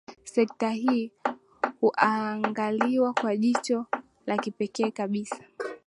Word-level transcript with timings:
Sekta 0.23 0.69
hii 0.69 1.11
huangaliwa 1.81 3.13
kwa 3.13 3.37
jicho 3.37 3.85
la 4.25 4.37
kipekee 4.37 4.91
kabisa 4.91 5.43